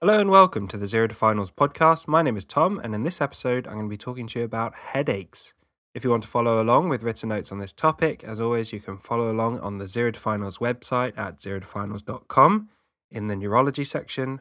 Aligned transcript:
Hello 0.00 0.20
and 0.20 0.30
welcome 0.30 0.68
to 0.68 0.76
the 0.76 0.86
Zero 0.86 1.08
to 1.08 1.14
Finals 1.16 1.50
podcast. 1.50 2.06
My 2.06 2.22
name 2.22 2.36
is 2.36 2.44
Tom, 2.44 2.80
and 2.84 2.94
in 2.94 3.02
this 3.02 3.20
episode, 3.20 3.66
I'm 3.66 3.72
going 3.72 3.86
to 3.86 3.90
be 3.90 3.96
talking 3.96 4.28
to 4.28 4.38
you 4.38 4.44
about 4.44 4.72
headaches. 4.76 5.54
If 5.92 6.04
you 6.04 6.10
want 6.10 6.22
to 6.22 6.28
follow 6.28 6.62
along 6.62 6.88
with 6.88 7.02
written 7.02 7.30
notes 7.30 7.50
on 7.50 7.58
this 7.58 7.72
topic, 7.72 8.22
as 8.22 8.38
always, 8.38 8.72
you 8.72 8.78
can 8.78 8.96
follow 8.96 9.28
along 9.28 9.58
on 9.58 9.78
the 9.78 9.88
Zero 9.88 10.12
to 10.12 10.20
Finals 10.20 10.58
website 10.58 11.18
at 11.18 11.38
zerotofinals.com 11.38 12.68
in 13.10 13.26
the 13.26 13.34
neurology 13.34 13.82
section 13.82 14.40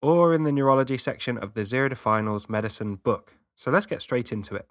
or 0.00 0.32
in 0.32 0.44
the 0.44 0.52
neurology 0.52 0.96
section 0.96 1.36
of 1.36 1.52
the 1.52 1.66
Zero 1.66 1.90
to 1.90 1.96
Finals 1.96 2.48
medicine 2.48 2.94
book. 2.94 3.36
So 3.56 3.70
let's 3.70 3.84
get 3.84 4.00
straight 4.00 4.32
into 4.32 4.54
it. 4.54 4.66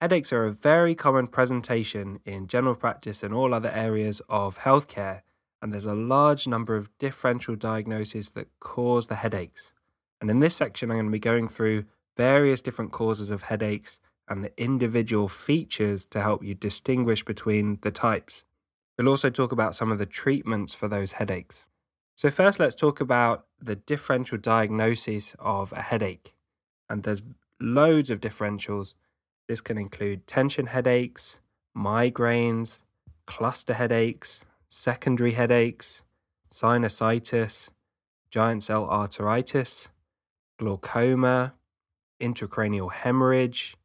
Headaches 0.00 0.32
are 0.32 0.46
a 0.46 0.52
very 0.52 0.96
common 0.96 1.28
presentation 1.28 2.18
in 2.24 2.48
general 2.48 2.74
practice 2.74 3.22
and 3.22 3.32
all 3.32 3.54
other 3.54 3.70
areas 3.70 4.20
of 4.28 4.58
healthcare 4.58 5.20
and 5.62 5.72
there's 5.72 5.86
a 5.86 5.94
large 5.94 6.46
number 6.46 6.76
of 6.76 6.90
differential 6.98 7.56
diagnoses 7.56 8.30
that 8.32 8.48
cause 8.60 9.06
the 9.06 9.16
headaches. 9.16 9.72
And 10.20 10.30
in 10.30 10.40
this 10.40 10.56
section, 10.56 10.90
I'm 10.90 10.96
going 10.96 11.06
to 11.06 11.12
be 11.12 11.18
going 11.18 11.48
through 11.48 11.84
various 12.16 12.60
different 12.60 12.92
causes 12.92 13.30
of 13.30 13.42
headaches 13.42 14.00
and 14.28 14.44
the 14.44 14.52
individual 14.62 15.28
features 15.28 16.04
to 16.06 16.20
help 16.20 16.44
you 16.44 16.54
distinguish 16.54 17.24
between 17.24 17.78
the 17.82 17.90
types. 17.90 18.44
We'll 18.96 19.08
also 19.08 19.30
talk 19.30 19.52
about 19.52 19.74
some 19.74 19.90
of 19.90 19.98
the 19.98 20.06
treatments 20.06 20.74
for 20.74 20.88
those 20.88 21.12
headaches. 21.12 21.66
So, 22.16 22.30
first, 22.30 22.60
let's 22.60 22.74
talk 22.74 23.00
about 23.00 23.46
the 23.58 23.76
differential 23.76 24.36
diagnosis 24.36 25.34
of 25.38 25.72
a 25.72 25.80
headache. 25.80 26.34
And 26.88 27.02
there's 27.02 27.22
loads 27.58 28.10
of 28.10 28.20
differentials. 28.20 28.94
This 29.48 29.62
can 29.62 29.78
include 29.78 30.26
tension 30.26 30.66
headaches, 30.66 31.40
migraines, 31.74 32.82
cluster 33.26 33.74
headaches, 33.74 34.44
secondary 34.70 35.32
headaches, 35.32 36.02
sinusitis, 36.50 37.68
giant 38.30 38.62
cell 38.62 38.86
arteritis, 38.86 39.88
glaucoma, 40.58 41.54
intracranial 42.20 42.92
hemorrhage, 42.92 43.76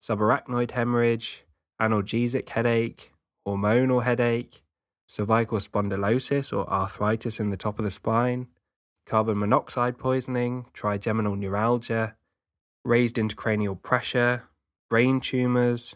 subarachnoid 0.00 0.72
hemorrhage, 0.72 1.44
analgesic 1.80 2.50
headache, 2.50 3.12
hormonal 3.46 4.04
headache, 4.04 4.62
cervical 5.08 5.58
spondylosis 5.58 6.52
or 6.52 6.70
arthritis 6.70 7.40
in 7.40 7.50
the 7.50 7.56
top 7.56 7.78
of 7.78 7.84
the 7.84 7.90
spine, 7.90 8.46
carbon 9.06 9.38
monoxide 9.38 9.96
poisoning, 9.96 10.66
trigeminal 10.74 11.36
neuralgia, 11.36 12.14
raised 12.84 13.16
intracranial 13.16 13.80
pressure, 13.80 14.44
brain 14.90 15.20
tumors, 15.20 15.94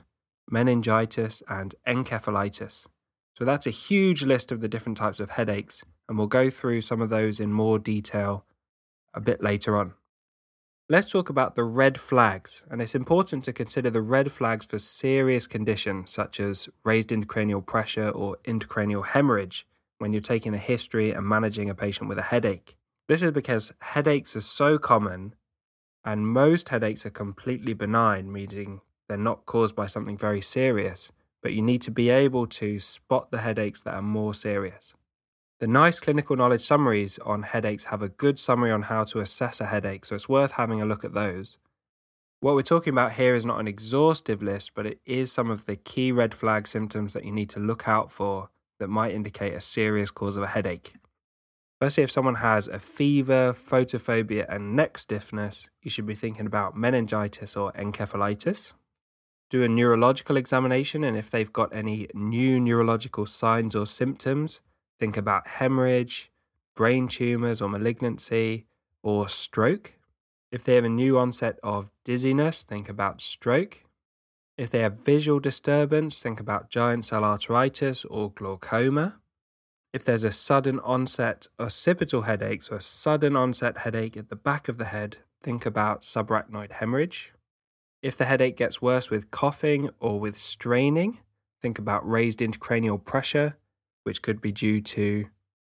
meningitis, 0.50 1.42
and 1.48 1.74
encephalitis. 1.86 2.86
So 3.38 3.44
that's 3.44 3.68
a 3.68 3.70
huge 3.70 4.24
list 4.24 4.50
of 4.50 4.60
the 4.60 4.66
different 4.66 4.98
types 4.98 5.20
of 5.20 5.30
headaches, 5.30 5.84
and 6.08 6.18
we'll 6.18 6.26
go 6.26 6.50
through 6.50 6.80
some 6.80 7.00
of 7.00 7.08
those 7.08 7.38
in 7.38 7.52
more 7.52 7.78
detail 7.78 8.44
a 9.14 9.20
bit 9.20 9.40
later 9.40 9.76
on. 9.76 9.94
Let's 10.88 11.12
talk 11.12 11.30
about 11.30 11.54
the 11.54 11.62
red 11.62 12.00
flags, 12.00 12.64
and 12.68 12.82
it's 12.82 12.96
important 12.96 13.44
to 13.44 13.52
consider 13.52 13.90
the 13.90 14.02
red 14.02 14.32
flags 14.32 14.66
for 14.66 14.80
serious 14.80 15.46
conditions 15.46 16.10
such 16.10 16.40
as 16.40 16.68
raised 16.82 17.10
intracranial 17.10 17.64
pressure 17.64 18.08
or 18.08 18.38
intracranial 18.44 19.06
hemorrhage 19.06 19.68
when 19.98 20.12
you're 20.12 20.20
taking 20.20 20.54
a 20.54 20.58
history 20.58 21.12
and 21.12 21.24
managing 21.24 21.70
a 21.70 21.76
patient 21.76 22.08
with 22.08 22.18
a 22.18 22.22
headache. 22.22 22.76
This 23.06 23.22
is 23.22 23.30
because 23.30 23.72
headaches 23.80 24.34
are 24.34 24.40
so 24.40 24.78
common, 24.78 25.36
and 26.04 26.26
most 26.26 26.70
headaches 26.70 27.06
are 27.06 27.10
completely 27.10 27.72
benign, 27.72 28.32
meaning 28.32 28.80
they're 29.06 29.16
not 29.16 29.46
caused 29.46 29.76
by 29.76 29.86
something 29.86 30.18
very 30.18 30.40
serious 30.40 31.12
but 31.42 31.52
you 31.52 31.62
need 31.62 31.82
to 31.82 31.90
be 31.90 32.10
able 32.10 32.46
to 32.46 32.80
spot 32.80 33.30
the 33.30 33.38
headaches 33.38 33.80
that 33.82 33.94
are 33.94 34.02
more 34.02 34.34
serious. 34.34 34.94
The 35.60 35.66
NICE 35.66 36.00
clinical 36.00 36.36
knowledge 36.36 36.60
summaries 36.60 37.18
on 37.18 37.42
headaches 37.42 37.84
have 37.84 38.02
a 38.02 38.08
good 38.08 38.38
summary 38.38 38.70
on 38.70 38.82
how 38.82 39.04
to 39.04 39.20
assess 39.20 39.60
a 39.60 39.66
headache, 39.66 40.04
so 40.04 40.14
it's 40.14 40.28
worth 40.28 40.52
having 40.52 40.80
a 40.80 40.86
look 40.86 41.04
at 41.04 41.14
those. 41.14 41.58
What 42.40 42.54
we're 42.54 42.62
talking 42.62 42.92
about 42.92 43.12
here 43.12 43.34
is 43.34 43.44
not 43.44 43.58
an 43.58 43.66
exhaustive 43.66 44.40
list, 44.40 44.72
but 44.74 44.86
it 44.86 45.00
is 45.04 45.32
some 45.32 45.50
of 45.50 45.66
the 45.66 45.74
key 45.74 46.12
red 46.12 46.32
flag 46.32 46.68
symptoms 46.68 47.12
that 47.12 47.24
you 47.24 47.32
need 47.32 47.50
to 47.50 47.60
look 47.60 47.88
out 47.88 48.12
for 48.12 48.50
that 48.78 48.88
might 48.88 49.12
indicate 49.12 49.54
a 49.54 49.60
serious 49.60 50.12
cause 50.12 50.36
of 50.36 50.44
a 50.44 50.48
headache. 50.48 50.94
Firstly, 51.80 52.04
if 52.04 52.10
someone 52.10 52.36
has 52.36 52.68
a 52.68 52.78
fever, 52.78 53.52
photophobia, 53.52 54.46
and 54.48 54.76
neck 54.76 54.98
stiffness, 54.98 55.68
you 55.82 55.90
should 55.90 56.06
be 56.06 56.14
thinking 56.14 56.46
about 56.46 56.76
meningitis 56.76 57.56
or 57.56 57.72
encephalitis 57.72 58.72
do 59.50 59.62
a 59.62 59.68
neurological 59.68 60.36
examination, 60.36 61.04
and 61.04 61.16
if 61.16 61.30
they've 61.30 61.52
got 61.52 61.74
any 61.74 62.08
new 62.14 62.60
neurological 62.60 63.26
signs 63.26 63.74
or 63.74 63.86
symptoms, 63.86 64.60
think 64.98 65.16
about 65.16 65.46
hemorrhage, 65.46 66.30
brain 66.74 67.08
tumors 67.08 67.62
or 67.62 67.68
malignancy, 67.68 68.66
or 69.02 69.28
stroke. 69.28 69.94
If 70.50 70.64
they 70.64 70.74
have 70.74 70.84
a 70.84 70.88
new 70.88 71.18
onset 71.18 71.58
of 71.62 71.90
dizziness, 72.04 72.62
think 72.62 72.88
about 72.88 73.20
stroke. 73.20 73.84
If 74.56 74.70
they 74.70 74.80
have 74.80 75.04
visual 75.04 75.40
disturbance, 75.40 76.18
think 76.18 76.40
about 76.40 76.70
giant 76.70 77.04
cell 77.04 77.22
arteritis 77.22 78.04
or 78.10 78.32
glaucoma. 78.32 79.20
If 79.92 80.04
there's 80.04 80.24
a 80.24 80.32
sudden 80.32 80.80
onset 80.80 81.46
occipital 81.58 82.22
headaches 82.22 82.70
or 82.70 82.76
a 82.76 82.82
sudden 82.82 83.36
onset 83.36 83.78
headache 83.78 84.16
at 84.16 84.28
the 84.28 84.36
back 84.36 84.68
of 84.68 84.76
the 84.76 84.86
head, 84.86 85.18
think 85.42 85.64
about 85.64 86.02
subarachnoid 86.02 86.72
hemorrhage. 86.72 87.32
If 88.02 88.16
the 88.16 88.26
headache 88.26 88.56
gets 88.56 88.80
worse 88.80 89.10
with 89.10 89.30
coughing 89.30 89.90
or 89.98 90.20
with 90.20 90.38
straining, 90.38 91.18
think 91.60 91.78
about 91.78 92.08
raised 92.08 92.38
intracranial 92.38 93.04
pressure, 93.04 93.56
which 94.04 94.22
could 94.22 94.40
be 94.40 94.52
due 94.52 94.80
to 94.80 95.26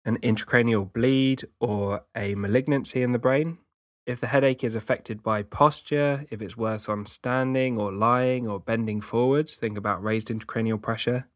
an 0.04 0.18
intracranial 0.18 0.92
bleed 0.92 1.44
or 1.60 2.04
a 2.14 2.34
malignancy 2.34 3.02
in 3.02 3.12
the 3.12 3.18
brain. 3.18 3.58
If 4.06 4.20
the 4.20 4.26
headache 4.26 4.64
is 4.64 4.74
affected 4.74 5.22
by 5.22 5.42
posture, 5.42 6.26
if 6.30 6.42
it's 6.42 6.56
worse 6.56 6.88
on 6.88 7.06
standing 7.06 7.78
or 7.78 7.92
lying 7.92 8.46
or 8.46 8.60
bending 8.60 9.00
forwards, 9.00 9.56
think 9.56 9.78
about 9.78 10.02
raised 10.02 10.28
intracranial 10.28 10.80
pressure. 10.80 11.26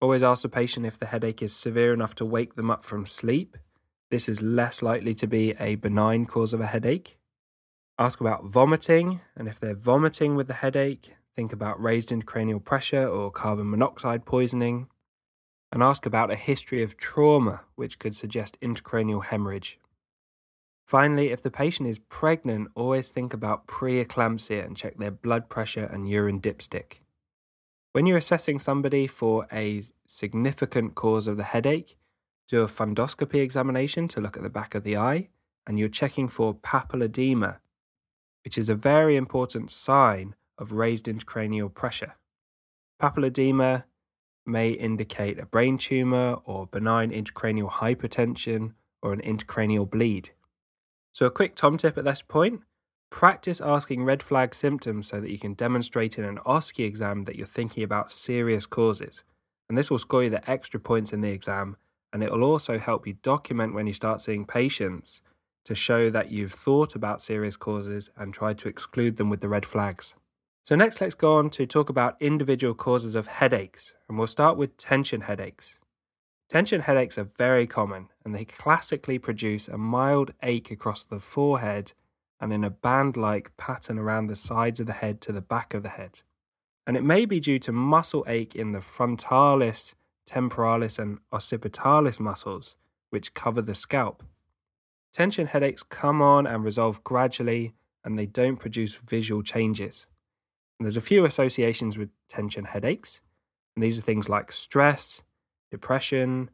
Always 0.00 0.22
ask 0.22 0.42
the 0.42 0.48
patient 0.48 0.84
if 0.84 0.98
the 0.98 1.06
headache 1.06 1.42
is 1.42 1.54
severe 1.54 1.94
enough 1.94 2.14
to 2.16 2.24
wake 2.24 2.56
them 2.56 2.70
up 2.70 2.84
from 2.84 3.06
sleep. 3.06 3.56
This 4.10 4.28
is 4.28 4.42
less 4.42 4.82
likely 4.82 5.14
to 5.14 5.26
be 5.26 5.54
a 5.58 5.76
benign 5.76 6.26
cause 6.26 6.52
of 6.52 6.60
a 6.60 6.66
headache. 6.66 7.18
Ask 7.98 8.20
about 8.20 8.44
vomiting, 8.44 9.20
and 9.36 9.46
if 9.46 9.60
they're 9.60 9.74
vomiting 9.74 10.34
with 10.34 10.46
the 10.48 10.54
headache, 10.54 11.14
think 11.34 11.52
about 11.52 11.82
raised 11.82 12.08
intracranial 12.08 12.64
pressure 12.64 13.06
or 13.06 13.30
carbon 13.30 13.70
monoxide 13.70 14.24
poisoning. 14.24 14.88
And 15.70 15.82
ask 15.82 16.04
about 16.04 16.30
a 16.30 16.36
history 16.36 16.82
of 16.82 16.96
trauma, 16.96 17.62
which 17.76 17.98
could 17.98 18.14
suggest 18.14 18.58
intracranial 18.60 19.24
hemorrhage. 19.24 19.78
Finally, 20.86 21.30
if 21.30 21.42
the 21.42 21.50
patient 21.50 21.88
is 21.88 21.98
pregnant, 21.98 22.68
always 22.74 23.08
think 23.08 23.32
about 23.32 23.66
preeclampsia 23.66 24.64
and 24.64 24.76
check 24.76 24.98
their 24.98 25.10
blood 25.10 25.48
pressure 25.48 25.84
and 25.84 26.08
urine 26.08 26.40
dipstick. 26.40 26.98
When 27.92 28.04
you're 28.04 28.18
assessing 28.18 28.58
somebody 28.58 29.06
for 29.06 29.46
a 29.50 29.82
significant 30.06 30.94
cause 30.94 31.26
of 31.26 31.38
the 31.38 31.44
headache, 31.44 31.96
do 32.48 32.60
a 32.60 32.66
fundoscopy 32.66 33.36
examination 33.36 34.08
to 34.08 34.20
look 34.20 34.36
at 34.36 34.42
the 34.42 34.50
back 34.50 34.74
of 34.74 34.84
the 34.84 34.98
eye, 34.98 35.28
and 35.66 35.78
you're 35.78 35.88
checking 35.88 36.28
for 36.28 36.54
papilledema, 36.54 37.60
which 38.44 38.58
is 38.58 38.68
a 38.68 38.74
very 38.74 39.16
important 39.16 39.70
sign 39.70 40.34
of 40.58 40.72
raised 40.72 41.06
intracranial 41.06 41.72
pressure. 41.72 42.14
Papilledema 43.00 43.84
may 44.44 44.70
indicate 44.70 45.38
a 45.38 45.46
brain 45.46 45.78
tumor 45.78 46.38
or 46.44 46.66
benign 46.66 47.10
intracranial 47.10 47.70
hypertension 47.70 48.72
or 49.00 49.12
an 49.12 49.20
intracranial 49.20 49.88
bleed. 49.88 50.30
So, 51.12 51.26
a 51.26 51.30
quick 51.30 51.54
Tom 51.54 51.76
tip 51.76 51.98
at 51.98 52.04
this 52.04 52.22
point 52.22 52.62
practice 53.10 53.60
asking 53.60 54.04
red 54.04 54.22
flag 54.22 54.54
symptoms 54.54 55.06
so 55.06 55.20
that 55.20 55.30
you 55.30 55.38
can 55.38 55.52
demonstrate 55.52 56.18
in 56.18 56.24
an 56.24 56.38
OSCE 56.46 56.84
exam 56.84 57.24
that 57.24 57.36
you're 57.36 57.46
thinking 57.46 57.82
about 57.82 58.10
serious 58.10 58.64
causes. 58.64 59.22
And 59.68 59.76
this 59.76 59.90
will 59.90 59.98
score 59.98 60.24
you 60.24 60.30
the 60.30 60.50
extra 60.50 60.80
points 60.80 61.12
in 61.12 61.20
the 61.20 61.28
exam, 61.28 61.76
and 62.12 62.22
it 62.22 62.32
will 62.32 62.42
also 62.42 62.78
help 62.78 63.06
you 63.06 63.14
document 63.22 63.74
when 63.74 63.86
you 63.86 63.92
start 63.92 64.22
seeing 64.22 64.46
patients 64.46 65.20
to 65.64 65.74
show 65.74 66.10
that 66.10 66.30
you've 66.30 66.52
thought 66.52 66.94
about 66.94 67.22
serious 67.22 67.56
causes 67.56 68.10
and 68.16 68.34
tried 68.34 68.58
to 68.58 68.68
exclude 68.68 69.16
them 69.16 69.30
with 69.30 69.40
the 69.40 69.48
red 69.48 69.64
flags. 69.64 70.14
So, 70.62 70.76
next, 70.76 71.00
let's 71.00 71.14
go 71.14 71.38
on 71.38 71.50
to 71.50 71.66
talk 71.66 71.88
about 71.88 72.20
individual 72.20 72.74
causes 72.74 73.14
of 73.14 73.26
headaches, 73.26 73.94
and 74.08 74.16
we'll 74.16 74.28
start 74.28 74.56
with 74.56 74.76
tension 74.76 75.22
headaches. 75.22 75.78
Tension 76.48 76.82
headaches 76.82 77.18
are 77.18 77.24
very 77.24 77.66
common, 77.66 78.10
and 78.24 78.34
they 78.34 78.44
classically 78.44 79.18
produce 79.18 79.68
a 79.68 79.78
mild 79.78 80.32
ache 80.42 80.70
across 80.70 81.04
the 81.04 81.18
forehead 81.18 81.92
and 82.42 82.52
in 82.52 82.64
a 82.64 82.70
band 82.70 83.16
like 83.16 83.56
pattern 83.56 83.98
around 83.98 84.26
the 84.26 84.36
sides 84.36 84.80
of 84.80 84.86
the 84.86 84.92
head 84.92 85.20
to 85.20 85.32
the 85.32 85.40
back 85.40 85.74
of 85.74 85.82
the 85.82 85.88
head. 85.88 86.20
And 86.86 86.96
it 86.96 87.04
may 87.04 87.24
be 87.24 87.38
due 87.38 87.60
to 87.60 87.72
muscle 87.72 88.24
ache 88.26 88.56
in 88.56 88.72
the 88.72 88.80
frontalis, 88.80 89.94
temporalis, 90.26 90.98
and 90.98 91.18
occipitalis 91.32 92.18
muscles, 92.18 92.76
which 93.10 93.34
cover 93.34 93.62
the 93.62 93.76
scalp. 93.76 94.24
Tension 95.12 95.46
headaches 95.46 95.82
come 95.82 96.22
on 96.22 96.46
and 96.46 96.64
resolve 96.64 97.04
gradually, 97.04 97.74
and 98.04 98.18
they 98.18 98.26
don't 98.26 98.56
produce 98.56 98.94
visual 98.94 99.42
changes. 99.42 100.06
And 100.78 100.86
there's 100.86 100.96
a 100.96 101.02
few 101.02 101.24
associations 101.24 101.98
with 101.98 102.10
tension 102.28 102.64
headaches, 102.64 103.20
and 103.76 103.82
these 103.82 103.98
are 103.98 104.02
things 104.02 104.28
like 104.28 104.50
stress, 104.50 105.22
depression, 105.70 106.50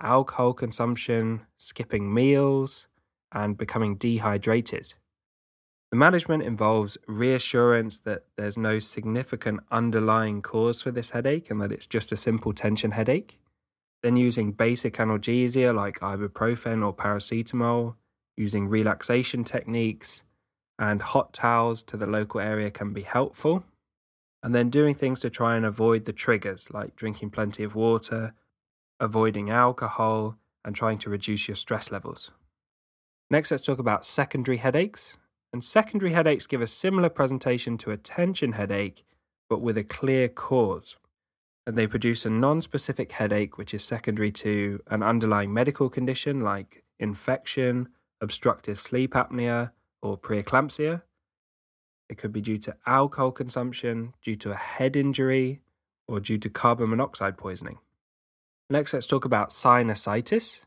alcohol 0.00 0.52
consumption, 0.52 1.42
skipping 1.56 2.12
meals, 2.12 2.86
and 3.32 3.56
becoming 3.56 3.96
dehydrated. 3.96 4.94
The 5.90 5.96
management 5.96 6.42
involves 6.42 6.98
reassurance 7.06 7.98
that 7.98 8.24
there's 8.36 8.58
no 8.58 8.80
significant 8.80 9.60
underlying 9.70 10.42
cause 10.42 10.82
for 10.82 10.90
this 10.90 11.10
headache 11.10 11.50
and 11.50 11.60
that 11.60 11.72
it's 11.72 11.86
just 11.86 12.12
a 12.12 12.16
simple 12.16 12.52
tension 12.52 12.90
headache. 12.90 13.38
Then 14.04 14.18
using 14.18 14.52
basic 14.52 14.96
analgesia 14.98 15.74
like 15.74 16.00
ibuprofen 16.00 16.84
or 16.84 16.94
paracetamol, 16.94 17.94
using 18.36 18.68
relaxation 18.68 19.44
techniques, 19.44 20.22
and 20.78 21.00
hot 21.00 21.32
towels 21.32 21.82
to 21.84 21.96
the 21.96 22.06
local 22.06 22.38
area 22.38 22.70
can 22.70 22.92
be 22.92 23.00
helpful. 23.00 23.64
And 24.42 24.54
then 24.54 24.68
doing 24.68 24.94
things 24.94 25.20
to 25.20 25.30
try 25.30 25.56
and 25.56 25.64
avoid 25.64 26.04
the 26.04 26.12
triggers 26.12 26.68
like 26.70 26.96
drinking 26.96 27.30
plenty 27.30 27.64
of 27.64 27.74
water, 27.74 28.34
avoiding 29.00 29.48
alcohol, 29.48 30.36
and 30.66 30.76
trying 30.76 30.98
to 30.98 31.08
reduce 31.08 31.48
your 31.48 31.56
stress 31.56 31.90
levels. 31.90 32.30
Next, 33.30 33.50
let's 33.50 33.64
talk 33.64 33.78
about 33.78 34.04
secondary 34.04 34.58
headaches. 34.58 35.16
And 35.50 35.64
secondary 35.64 36.12
headaches 36.12 36.46
give 36.46 36.60
a 36.60 36.66
similar 36.66 37.08
presentation 37.08 37.78
to 37.78 37.90
a 37.90 37.96
tension 37.96 38.52
headache, 38.52 39.06
but 39.48 39.62
with 39.62 39.78
a 39.78 39.84
clear 39.84 40.28
cause. 40.28 40.96
And 41.66 41.78
they 41.78 41.86
produce 41.86 42.26
a 42.26 42.30
non 42.30 42.60
specific 42.60 43.12
headache, 43.12 43.56
which 43.56 43.72
is 43.72 43.82
secondary 43.82 44.30
to 44.32 44.82
an 44.88 45.02
underlying 45.02 45.52
medical 45.52 45.88
condition 45.88 46.42
like 46.42 46.84
infection, 46.98 47.88
obstructive 48.20 48.78
sleep 48.78 49.14
apnea, 49.14 49.72
or 50.02 50.18
preeclampsia. 50.18 51.02
It 52.10 52.18
could 52.18 52.32
be 52.32 52.42
due 52.42 52.58
to 52.58 52.76
alcohol 52.86 53.32
consumption, 53.32 54.12
due 54.22 54.36
to 54.36 54.50
a 54.52 54.56
head 54.56 54.94
injury, 54.94 55.62
or 56.06 56.20
due 56.20 56.38
to 56.38 56.50
carbon 56.50 56.90
monoxide 56.90 57.38
poisoning. 57.38 57.78
Next, 58.68 58.92
let's 58.92 59.06
talk 59.06 59.24
about 59.24 59.50
sinusitis. 59.50 60.60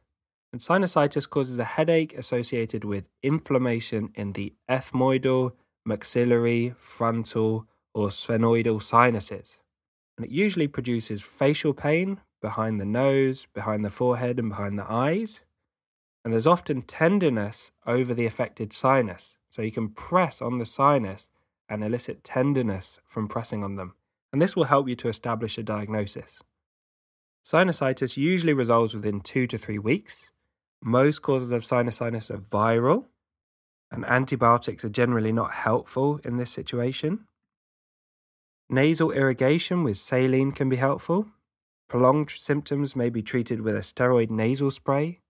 And 0.52 0.62
sinusitis 0.62 1.30
causes 1.30 1.60
a 1.60 1.64
headache 1.64 2.18
associated 2.18 2.84
with 2.84 3.06
inflammation 3.22 4.10
in 4.16 4.34
the 4.34 4.54
ethmoidal, 4.70 5.52
maxillary, 5.86 6.74
frontal, 6.80 7.68
or 7.94 8.08
sphenoidal 8.10 8.82
sinuses. 8.82 9.60
And 10.18 10.26
it 10.26 10.32
usually 10.32 10.68
produces 10.68 11.22
facial 11.22 11.74
pain 11.74 12.22
behind 12.42 12.80
the 12.80 12.86
nose, 12.86 13.48
behind 13.54 13.86
the 13.86 13.90
forehead, 13.90 14.40
and 14.40 14.50
behind 14.50 14.78
the 14.78 14.92
eyes 14.92 15.42
and 16.28 16.34
there's 16.34 16.46
often 16.46 16.82
tenderness 16.82 17.72
over 17.86 18.14
the 18.14 18.26
affected 18.26 18.74
sinus. 18.74 19.38
So 19.50 19.62
you 19.62 19.72
can 19.72 19.88
press 19.88 20.42
on 20.42 20.58
the 20.58 20.66
sinus 20.66 21.30
and 21.70 21.82
elicit 21.82 22.22
tenderness 22.22 23.00
from 23.06 23.30
pressing 23.30 23.64
on 23.64 23.78
them. 23.78 23.96
And 24.34 24.42
this 24.42 24.54
will 24.54 24.66
help 24.66 24.90
you 24.90 24.96
to 24.98 25.08
establish 25.08 25.58
a 25.58 25.64
diagnosis. 25.64 26.42
Sinusitis 27.46 28.18
usually 28.18 28.52
resolves 28.52 28.94
within 28.94 29.22
two 29.22 29.48
to 29.48 29.58
three 29.58 29.80
weeks. 29.80 30.34
Most 30.84 31.22
causes 31.22 31.52
of 31.52 31.64
sinusitis 31.64 32.30
are 32.30 32.40
viral, 32.40 33.06
and 33.90 34.04
antibiotics 34.04 34.84
are 34.84 34.90
generally 34.90 35.32
not 35.32 35.54
helpful 35.54 36.20
in 36.26 36.36
this 36.36 36.52
situation. 36.52 37.26
Nasal 38.70 39.12
irrigation 39.12 39.84
with 39.84 39.98
saline 39.98 40.52
can 40.52 40.70
be 40.70 40.76
helpful. 40.76 41.28
Prolonged 41.88 42.32
symptoms 42.32 42.96
may 42.96 43.10
be 43.10 43.22
treated 43.22 43.62
with 43.62 43.76
a 43.76 43.80
steroid 43.80 44.30
nasal 44.30 44.72
spray 44.72 45.22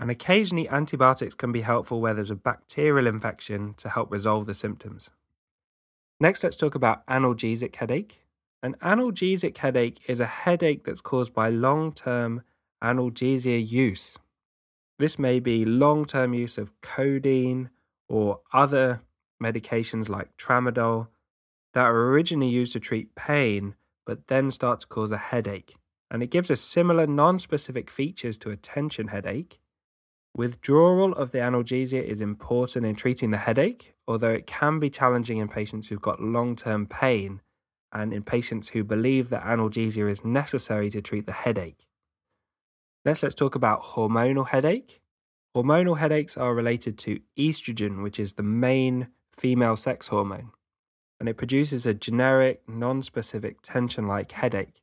and 0.00 0.10
occasionally 0.10 0.66
antibiotics 0.68 1.34
can 1.34 1.52
be 1.52 1.60
helpful 1.60 2.00
where 2.00 2.14
there's 2.14 2.30
a 2.30 2.34
bacterial 2.34 3.06
infection 3.06 3.74
to 3.74 3.90
help 3.90 4.10
resolve 4.10 4.46
the 4.46 4.54
symptoms. 4.54 5.10
Next, 6.18 6.42
let's 6.42 6.56
talk 6.56 6.74
about 6.74 7.06
analgesic 7.06 7.76
headache. 7.76 8.22
An 8.62 8.76
analgesic 8.82 9.58
headache 9.58 10.00
is 10.06 10.18
a 10.18 10.26
headache 10.26 10.84
that's 10.84 11.02
caused 11.02 11.34
by 11.34 11.50
long 11.50 11.92
term 11.92 12.42
analgesia 12.82 13.66
use. 13.66 14.16
This 14.98 15.18
may 15.18 15.38
be 15.38 15.66
long 15.66 16.06
term 16.06 16.32
use 16.32 16.56
of 16.56 16.72
codeine 16.80 17.68
or 18.08 18.40
other 18.54 19.02
medications 19.42 20.08
like 20.08 20.34
tramadol 20.38 21.08
that 21.74 21.84
are 21.84 22.08
originally 22.08 22.48
used 22.48 22.72
to 22.74 22.80
treat 22.80 23.14
pain 23.14 23.74
but 24.06 24.26
then 24.26 24.50
start 24.50 24.80
to 24.80 24.86
cause 24.86 25.12
a 25.12 25.16
headache. 25.16 25.76
And 26.10 26.22
it 26.22 26.30
gives 26.30 26.50
us 26.50 26.60
similar 26.60 27.06
non 27.06 27.38
specific 27.38 27.90
features 27.90 28.36
to 28.38 28.50
a 28.50 28.56
tension 28.56 29.08
headache, 29.08 29.60
Withdrawal 30.36 31.12
of 31.12 31.32
the 31.32 31.38
analgesia 31.38 32.02
is 32.02 32.20
important 32.20 32.86
in 32.86 32.94
treating 32.94 33.30
the 33.32 33.36
headache, 33.36 33.94
although 34.06 34.30
it 34.30 34.46
can 34.46 34.78
be 34.78 34.88
challenging 34.88 35.38
in 35.38 35.48
patients 35.48 35.88
who've 35.88 36.00
got 36.00 36.22
long 36.22 36.54
term 36.54 36.86
pain 36.86 37.40
and 37.92 38.12
in 38.12 38.22
patients 38.22 38.68
who 38.68 38.84
believe 38.84 39.28
that 39.30 39.42
analgesia 39.42 40.08
is 40.08 40.24
necessary 40.24 40.88
to 40.90 41.02
treat 41.02 41.26
the 41.26 41.32
headache. 41.32 41.88
Next, 43.04 43.24
let's 43.24 43.34
talk 43.34 43.56
about 43.56 43.82
hormonal 43.82 44.48
headache. 44.48 45.00
Hormonal 45.56 45.98
headaches 45.98 46.36
are 46.36 46.54
related 46.54 46.96
to 46.98 47.20
estrogen, 47.36 48.02
which 48.02 48.20
is 48.20 48.34
the 48.34 48.44
main 48.44 49.08
female 49.36 49.74
sex 49.74 50.08
hormone, 50.08 50.52
and 51.20 51.28
it 51.28 51.36
produces 51.36 51.86
a 51.86 51.94
generic, 51.94 52.62
non 52.66 53.02
specific 53.02 53.58
tension 53.62 54.08
like 54.08 54.32
headache. 54.32 54.82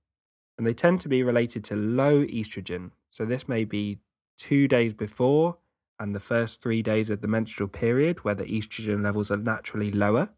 And 0.57 0.65
they 0.65 0.73
tend 0.73 1.01
to 1.01 1.09
be 1.09 1.23
related 1.23 1.63
to 1.65 1.75
low 1.75 2.23
estrogen, 2.23 2.91
so 3.11 3.25
this 3.25 3.47
may 3.47 3.65
be 3.65 3.99
two 4.37 4.67
days 4.67 4.93
before 4.93 5.57
and 5.99 6.15
the 6.15 6.19
first 6.19 6.61
three 6.61 6.83
days 6.83 7.09
of 7.09 7.21
the 7.21 7.27
menstrual 7.27 7.67
period, 7.67 8.23
where 8.23 8.35
the 8.35 8.45
estrogen 8.45 9.03
levels 9.03 9.31
are 9.31 9.37
naturally 9.37 9.91
lower, 9.91 10.29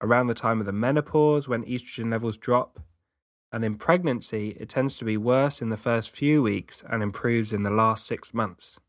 around 0.00 0.26
the 0.26 0.34
time 0.34 0.58
of 0.58 0.66
the 0.66 0.72
menopause, 0.72 1.46
when 1.46 1.64
estrogen 1.64 2.10
levels 2.10 2.38
drop, 2.38 2.80
and 3.52 3.64
in 3.64 3.76
pregnancy, 3.76 4.56
it 4.58 4.68
tends 4.68 4.96
to 4.96 5.04
be 5.04 5.16
worse 5.16 5.60
in 5.62 5.68
the 5.68 5.76
first 5.76 6.10
few 6.10 6.42
weeks 6.42 6.82
and 6.88 7.02
improves 7.02 7.52
in 7.52 7.62
the 7.62 7.70
last 7.70 8.06
six 8.06 8.34
months. 8.34 8.80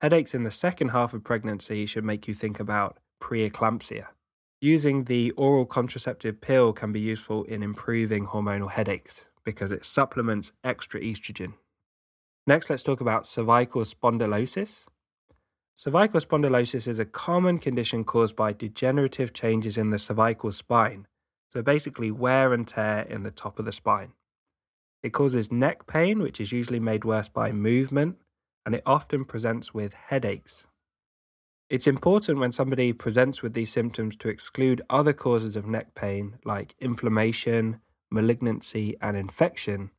Headaches 0.00 0.34
in 0.34 0.44
the 0.44 0.50
second 0.50 0.88
half 0.88 1.12
of 1.12 1.24
pregnancy 1.24 1.84
should 1.86 2.04
make 2.04 2.26
you 2.26 2.34
think 2.34 2.58
about 2.58 2.98
preeclampsia. 3.20 4.06
Using 4.62 5.04
the 5.04 5.30
oral 5.32 5.64
contraceptive 5.64 6.42
pill 6.42 6.74
can 6.74 6.92
be 6.92 7.00
useful 7.00 7.44
in 7.44 7.62
improving 7.62 8.26
hormonal 8.26 8.70
headaches 8.70 9.24
because 9.42 9.72
it 9.72 9.86
supplements 9.86 10.52
extra 10.62 11.00
estrogen. 11.00 11.54
Next, 12.46 12.68
let's 12.68 12.82
talk 12.82 13.00
about 13.00 13.26
cervical 13.26 13.82
spondylosis. 13.82 14.84
Cervical 15.74 16.20
spondylosis 16.20 16.86
is 16.86 17.00
a 17.00 17.06
common 17.06 17.58
condition 17.58 18.04
caused 18.04 18.36
by 18.36 18.52
degenerative 18.52 19.32
changes 19.32 19.78
in 19.78 19.88
the 19.88 19.98
cervical 19.98 20.52
spine, 20.52 21.06
so 21.48 21.62
basically 21.62 22.10
wear 22.10 22.52
and 22.52 22.68
tear 22.68 23.06
in 23.08 23.22
the 23.22 23.30
top 23.30 23.58
of 23.58 23.64
the 23.64 23.72
spine. 23.72 24.12
It 25.02 25.14
causes 25.14 25.50
neck 25.50 25.86
pain, 25.86 26.20
which 26.20 26.38
is 26.38 26.52
usually 26.52 26.80
made 26.80 27.06
worse 27.06 27.30
by 27.30 27.50
movement, 27.52 28.18
and 28.66 28.74
it 28.74 28.82
often 28.84 29.24
presents 29.24 29.72
with 29.72 29.94
headaches. 29.94 30.66
It's 31.70 31.86
important 31.86 32.40
when 32.40 32.50
somebody 32.50 32.92
presents 32.92 33.42
with 33.42 33.54
these 33.54 33.70
symptoms 33.70 34.16
to 34.16 34.28
exclude 34.28 34.82
other 34.90 35.12
causes 35.12 35.54
of 35.54 35.66
neck 35.66 35.94
pain 35.94 36.38
like 36.44 36.74
inflammation, 36.80 37.80
malignancy, 38.10 38.96
and 39.00 39.16
infection, 39.16 39.92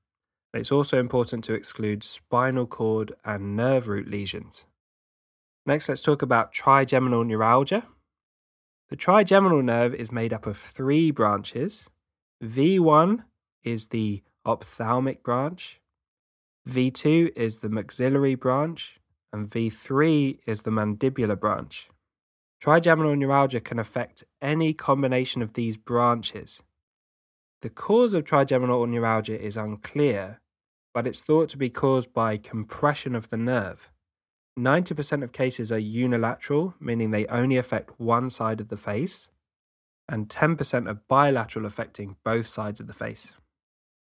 it's 0.54 0.72
also 0.72 1.00
important 1.00 1.46
to 1.46 1.54
exclude 1.54 2.04
spinal 2.04 2.68
cord 2.68 3.14
and 3.24 3.56
nerve 3.56 3.88
root 3.88 4.10
lesions. 4.10 4.66
Next, 5.66 5.88
let's 5.88 6.02
talk 6.02 6.22
about 6.22 6.52
trigeminal 6.52 7.24
neuralgia. 7.24 7.86
The 8.90 8.98
trigeminal 8.98 9.62
nerve 9.62 9.96
is 9.96 10.12
made 10.12 10.34
up 10.34 10.46
of 10.46 10.58
three 10.58 11.10
branches. 11.12 11.90
V1 12.44 13.24
is 13.64 13.88
the 13.88 14.24
ophthalmic 14.46 15.24
branch, 15.24 15.80
V2 16.68 17.32
is 17.36 17.60
the 17.60 17.70
maxillary 17.70 18.36
branch, 18.36 19.00
and 19.34 19.50
V3 19.50 20.40
is 20.46 20.62
the 20.62 20.72
mandibular 20.72 21.40
branch. 21.40 21.90
Trigeminal 22.62 23.16
neuralgia 23.16 23.60
can 23.60 23.80
affect 23.80 24.24
any 24.42 24.74
combination 24.74 25.42
of 25.42 25.54
these 25.54 25.78
branches. 25.78 26.62
The 27.62 27.70
cause 27.70 28.14
of 28.14 28.26
trigeminal 28.26 28.86
neuralgia 28.88 29.40
is 29.40 29.58
unclear, 29.58 30.42
but 30.94 31.08
it's 31.08 31.22
thought 31.22 31.50
to 31.50 31.58
be 31.58 31.70
caused 31.70 32.14
by 32.14 32.38
compression 32.38 33.16
of 33.16 33.30
the 33.30 33.38
nerve. 33.38 33.90
90% 34.60 35.24
of 35.24 35.32
cases 35.32 35.72
are 35.72 35.80
unilateral, 35.80 36.76
meaning 36.80 37.12
they 37.12 37.26
only 37.28 37.58
affect 37.58 38.00
one 38.00 38.30
side 38.30 38.60
of 38.60 38.68
the 38.68 38.78
face, 38.78 39.30
and 40.10 40.28
10% 40.28 40.90
are 40.90 41.02
bilateral, 41.08 41.66
affecting 41.66 42.18
both 42.24 42.48
sides 42.48 42.80
of 42.80 42.88
the 42.88 42.94
face. 42.94 43.34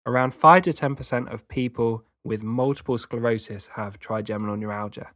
Around 0.05 0.33
5 0.33 0.63
to 0.63 0.73
10% 0.73 1.33
of 1.33 1.47
people 1.47 2.03
with 2.25 2.43
multiple 2.43 2.97
sclerosis 2.97 3.67
have 3.75 3.99
trigeminal 3.99 4.57
neuralgia. 4.57 5.11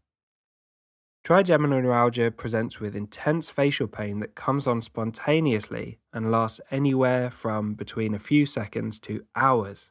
Trigeminal 1.26 1.82
neuralgia 1.82 2.32
presents 2.32 2.80
with 2.80 2.96
intense 2.96 3.50
facial 3.50 3.88
pain 3.88 4.22
that 4.22 4.36
comes 4.36 4.66
on 4.68 4.82
spontaneously 4.82 6.00
and 6.14 6.32
lasts 6.32 6.62
anywhere 6.72 7.30
from 7.30 7.74
between 7.74 8.14
a 8.14 8.20
few 8.20 8.46
seconds 8.46 9.00
to 9.00 9.26
hours 9.36 9.90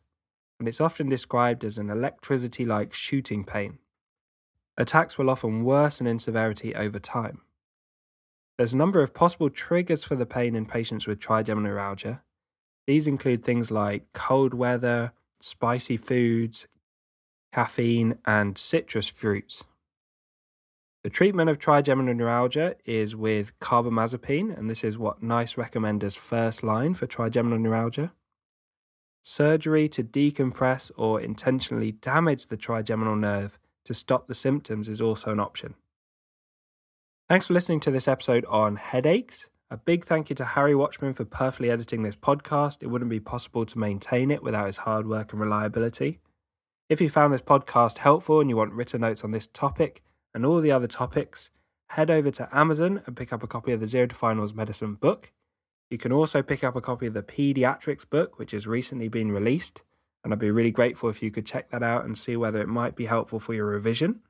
and 0.59 0.69
it's 0.69 0.81
often 0.81 1.09
described 1.09 1.65
as 1.65 1.79
an 1.79 1.91
electricity 1.91 2.65
like 2.65 2.93
shooting 2.93 3.45
pain. 3.45 3.79
Attacks 4.77 5.19
will 5.19 5.31
often 5.31 5.65
worsen 5.65 6.07
in 6.07 6.19
severity 6.19 6.75
over 6.75 6.99
time. 6.99 7.43
There's 8.57 8.75
a 8.75 8.79
number 8.79 9.01
of 9.01 9.15
possible 9.15 9.51
triggers 9.51 10.05
for 10.05 10.17
the 10.17 10.27
pain 10.27 10.57
in 10.57 10.67
patients 10.67 11.07
with 11.07 11.21
trigeminal 11.21 11.71
neuralgia. 11.71 12.23
These 12.87 13.07
include 13.07 13.45
things 13.45 13.71
like 13.71 14.13
cold 14.15 14.55
weather, 14.55 15.13
spicy 15.41 15.97
foods, 15.97 16.67
caffeine, 17.53 18.19
and 18.25 18.59
citrus 18.59 19.09
fruits. 19.09 19.65
The 21.05 21.11
treatment 21.11 21.49
of 21.49 21.59
trigeminal 21.59 22.15
neuralgia 22.15 22.75
is 22.85 23.15
with 23.15 23.59
carbamazepine, 23.61 24.57
and 24.57 24.69
this 24.69 24.83
is 24.83 24.99
what 24.99 25.23
NICE 25.23 25.57
recommend 25.57 26.03
as 26.03 26.17
first 26.17 26.63
line 26.63 26.95
for 26.95 27.07
trigeminal 27.07 27.59
neuralgia. 27.59 28.13
Surgery 29.23 29.89
to 29.91 30.03
decompress 30.03 30.91
or 30.97 31.21
intentionally 31.21 31.93
damage 31.93 32.47
the 32.47 32.57
trigeminal 32.57 33.17
nerve 33.17 33.59
to 33.85 33.95
stop 33.95 34.27
the 34.27 34.35
symptoms 34.35 34.89
is 34.89 35.01
also 35.01 35.33
an 35.33 35.41
option. 35.41 35.75
Thanks 37.29 37.47
for 37.47 37.55
listening 37.55 37.81
to 37.81 37.91
this 37.91 38.09
episode 38.09 38.45
on 38.47 38.77
headaches. 38.77 39.49
A 39.71 39.77
big 39.77 40.05
thank 40.05 40.31
you 40.31 40.37
to 40.37 40.45
Harry 40.45 40.75
Watchman 40.75 41.13
for 41.13 41.27
perfectly 41.27 41.71
editing 41.71 42.03
this 42.03 42.17
podcast. 42.17 42.83
It 42.83 42.87
wouldn't 42.87 43.11
be 43.11 43.21
possible 43.21 43.67
to 43.67 43.79
maintain 43.79 44.31
it 44.31 44.43
without 44.43 44.67
his 44.67 44.79
hard 44.79 45.07
work 45.07 45.33
and 45.33 45.41
reliability. 45.41 46.21
If 46.89 47.03
you 47.03 47.11
found 47.11 47.35
this 47.35 47.43
podcast 47.43 47.99
helpful 47.99 48.41
and 48.41 48.49
you 48.49 48.57
want 48.57 48.73
written 48.73 49.03
notes 49.03 49.23
on 49.23 49.31
this 49.31 49.47
topic 49.47 50.03
and 50.33 50.47
all 50.47 50.63
the 50.63 50.73
other 50.73 50.87
topics, 50.87 51.51
head 51.91 52.11
over 52.11 52.31
to 52.31 52.49
Amazon 52.51 53.03
and 53.05 53.15
pick 53.15 53.31
up 53.31 53.43
a 53.43 53.47
copy 53.47 53.73
of 53.73 53.81
the 53.81 53.87
Zero 53.87 54.07
to 54.07 54.15
Finals 54.15 54.55
Medicine 54.55 54.95
book. 54.95 55.31
You 55.91 55.99
can 55.99 56.13
also 56.13 56.41
pick 56.41 56.65
up 56.65 56.77
a 56.77 56.81
copy 56.81 57.07
of 57.07 57.13
the 57.13 57.23
Pediatrics 57.23 58.09
book, 58.09 58.39
which 58.39 58.53
has 58.53 58.67
recently 58.67 59.09
been 59.09 59.31
released, 59.31 59.83
and 60.25 60.33
I'd 60.33 60.39
be 60.39 60.51
really 60.51 60.71
grateful 60.71 61.11
if 61.11 61.23
you 61.23 61.31
could 61.31 61.45
check 61.45 61.71
that 61.71 61.83
out 61.83 62.07
and 62.07 62.17
see 62.17 62.37
whether 62.37 62.59
it 62.59 62.69
might 62.69 62.97
be 62.97 63.05
helpful 63.05 63.39
for 63.39 63.53
your 63.53 63.67
revision. 63.67 64.21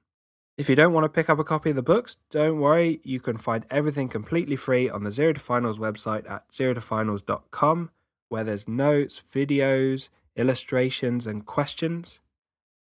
If 0.56 0.68
you 0.68 0.74
don't 0.74 0.92
want 0.92 1.04
to 1.04 1.08
pick 1.08 1.30
up 1.30 1.38
a 1.38 1.44
copy 1.44 1.70
of 1.70 1.76
the 1.76 1.82
books, 1.82 2.16
don't 2.28 2.58
worry, 2.58 2.98
you 3.04 3.20
can 3.20 3.36
find 3.36 3.66
everything 3.70 4.08
completely 4.08 4.56
free 4.56 4.90
on 4.90 5.04
the 5.04 5.12
Zero 5.12 5.32
to 5.32 5.38
Finals 5.38 5.78
website 5.78 6.28
at 6.28 6.48
zerotofinals.com, 6.48 7.90
where 8.28 8.42
there's 8.42 8.66
notes, 8.66 9.22
videos, 9.32 10.08
illustrations, 10.34 11.24
and 11.24 11.46
questions. 11.46 12.18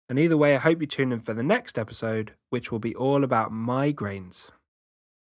And 0.09 0.19
either 0.19 0.37
way, 0.37 0.55
I 0.55 0.59
hope 0.59 0.81
you 0.81 0.87
tune 0.87 1.13
in 1.13 1.21
for 1.21 1.35
the 1.35 1.43
next 1.43 1.79
episode, 1.79 2.35
which 2.51 2.71
will 2.71 2.79
be 2.79 2.95
all 2.95 3.25
about 3.25 3.53
migraines. 3.53 4.51